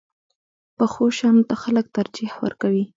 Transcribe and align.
پخو 0.77 1.03
شیانو 1.17 1.47
ته 1.49 1.55
خلک 1.63 1.85
ترجیح 1.97 2.31
ورکوي 2.43 2.83